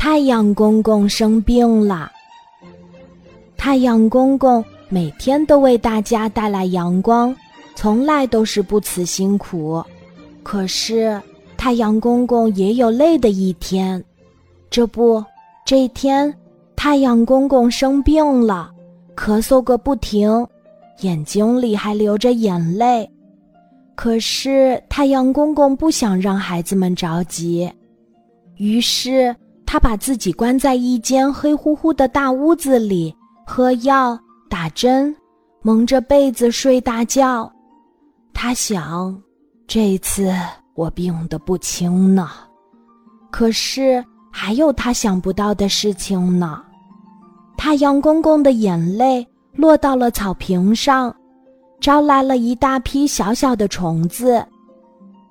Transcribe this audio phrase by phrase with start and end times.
[0.00, 2.10] 太阳公公生病了。
[3.58, 7.36] 太阳公公每天都为大家带来阳光，
[7.74, 9.84] 从来都是不辞辛苦。
[10.42, 11.20] 可是，
[11.58, 14.02] 太阳公公也有累的一天。
[14.70, 15.22] 这不，
[15.66, 16.34] 这天，
[16.74, 18.70] 太阳公公生病了，
[19.14, 20.46] 咳嗽个不停，
[21.00, 23.06] 眼睛里还流着眼泪。
[23.94, 27.70] 可是，太阳公公不想让孩子们着急，
[28.56, 29.36] 于是
[29.72, 33.14] 他把自己关在一间黑乎乎的大屋子里。
[33.46, 35.14] 喝药、打针，
[35.62, 37.48] 蒙着被子睡大觉。
[38.34, 39.16] 他想，
[39.68, 40.34] 这次
[40.74, 42.30] 我病得不轻呢。
[43.30, 46.60] 可是还有他想不到的事情呢。
[47.56, 51.14] 太阳公公的眼泪落到了草坪上，
[51.80, 54.44] 招来了一大批小小的虫子。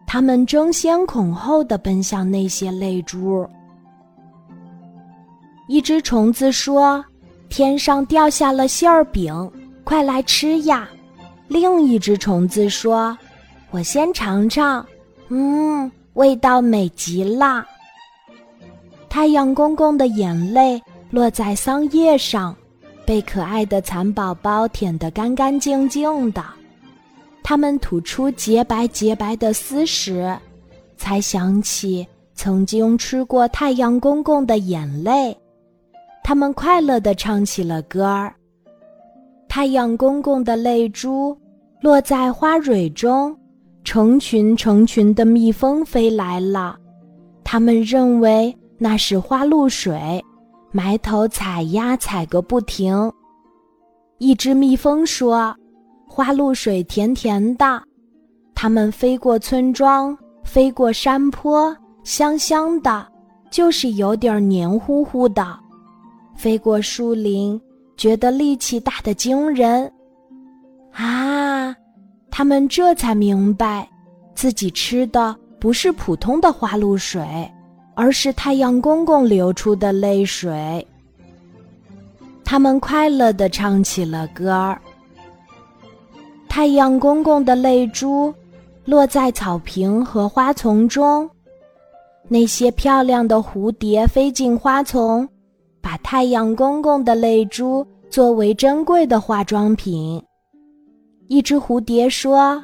[0.08, 3.46] 它们争先恐后的奔向那些泪珠。
[5.70, 7.06] 一只虫子说。
[7.48, 9.52] 天上掉下了馅儿饼，
[9.84, 10.88] 快来吃呀！
[11.48, 13.18] 另一只虫子说
[13.72, 14.86] ：“我先尝尝，
[15.30, 17.66] 嗯，味道美极了。”
[19.10, 22.56] 太阳公公的眼泪落在桑叶上，
[23.04, 26.44] 被可爱的蚕宝宝舔得干干净净的。
[27.42, 30.38] 它们吐出洁白洁白的丝时，
[30.98, 35.36] 才想起曾经吃过太阳公公的眼泪。
[36.30, 38.32] 他们快乐地唱起了歌儿。
[39.48, 41.36] 太阳公公的泪珠
[41.82, 43.36] 落在花蕊中，
[43.84, 46.78] 成群成群的蜜蜂飞来了。
[47.44, 50.24] 他们认为那是花露水，
[50.72, 53.12] 埋头采呀采个不停。
[54.20, 55.56] 一只蜜蜂说
[56.08, 57.82] ：“花露水甜甜的。”
[58.54, 63.08] 它们飞过村庄，飞过山坡，香香的，
[63.50, 65.60] 就是有点黏糊糊的。
[66.40, 67.60] 飞过树林，
[67.98, 69.92] 觉得力气大得惊人。
[70.94, 71.76] 啊，
[72.32, 73.86] 他们这才明白，
[74.34, 77.22] 自己吃的不是普通的花露水，
[77.94, 80.88] 而是太阳公公流出的泪水。
[82.46, 84.82] 他们快乐地唱起了歌儿。
[86.48, 88.34] 太阳公公的泪珠
[88.86, 91.30] 落在草坪和花丛中，
[92.30, 95.28] 那些漂亮的蝴蝶飞进花丛。
[95.90, 100.24] 把太阳公公的泪珠作为珍贵的化妆品。
[101.30, 102.64] 一只蝴蝶说：“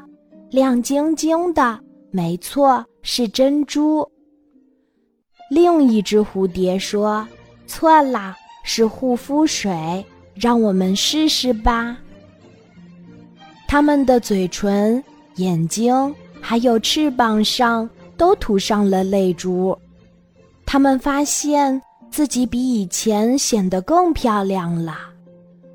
[0.52, 1.80] 亮晶晶的，
[2.12, 4.08] 没错，是珍珠。”
[5.50, 7.28] 另一只蝴蝶说
[7.66, 10.06] ：“错啦，是护肤水，
[10.36, 11.97] 让我们试试吧。”
[13.68, 15.03] 它们的嘴唇、
[15.38, 19.75] 眼睛还有翅膀上都涂上了泪珠。
[20.63, 21.81] 它们发现。
[22.10, 24.94] 自己比以前显得更漂亮了，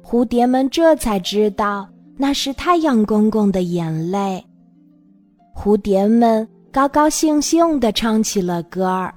[0.02, 4.42] 蝴蝶们这才知道那是太阳公公的眼泪。
[5.54, 9.14] 蝴蝶们高高兴兴地唱起了歌儿。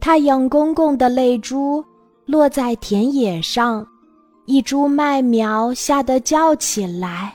[0.00, 1.84] 太阳公公的泪珠
[2.26, 3.86] 落在田野上，
[4.46, 7.32] 一株麦苗吓得叫起来：“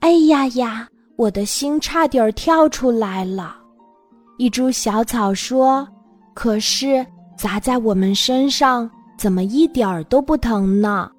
[0.00, 3.56] 哎呀呀，我的心差点跳出来了！”
[4.38, 5.86] 一株小草说
[6.32, 7.04] ：“可是。”
[7.36, 11.10] 砸在我们身上，怎么一点儿都不疼呢？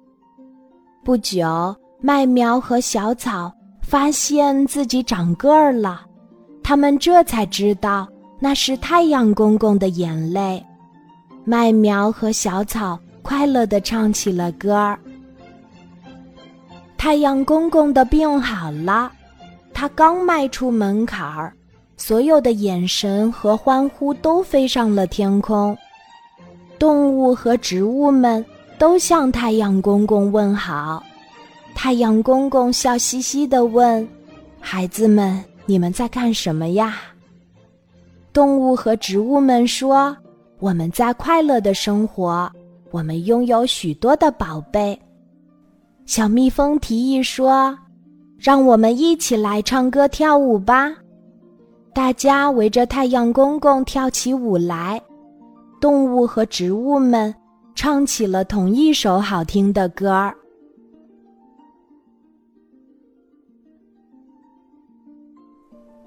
[1.04, 6.02] 不久，麦苗和小草发现自己长个儿了，
[6.62, 8.06] 他们这才知道
[8.40, 10.62] 那是太阳公公的眼泪。
[11.44, 14.98] 麦苗和小草快乐地唱起了歌儿。
[16.98, 19.10] 太阳公公的病好了，
[19.72, 21.54] 他刚迈出门槛儿，
[21.96, 25.76] 所有的眼神和欢呼都飞上了天空。
[26.78, 28.44] 动物和植物们
[28.78, 31.02] 都向太阳公公问好。
[31.74, 34.06] 太阳公公笑嘻嘻地问
[34.60, 36.96] ：“孩子们，你们在干什么呀？”
[38.32, 40.16] 动物和植物们说
[40.60, 42.50] ：“我们在快乐的生活，
[42.90, 44.98] 我们拥有许多的宝贝。”
[46.06, 47.76] 小蜜蜂提议说
[48.38, 50.92] ：“让我们一起来唱歌跳舞吧！”
[51.92, 55.00] 大家围着太阳公公跳起舞来。
[55.80, 57.34] 动物和植物们
[57.74, 60.34] 唱起了同一首好听的歌儿。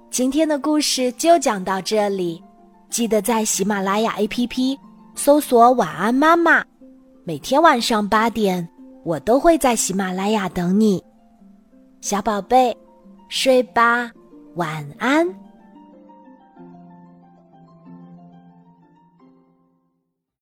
[0.10, 2.44] 今天的故事就讲到这里，
[2.90, 4.78] 记得在喜马拉雅 APP
[5.16, 6.64] 搜索“晚安妈妈”，
[7.24, 8.68] 每天晚上八点，
[9.06, 11.02] 我都会在喜马拉雅等你，
[12.02, 12.76] 小宝贝，
[13.30, 14.12] 睡吧，
[14.56, 15.26] 晚安。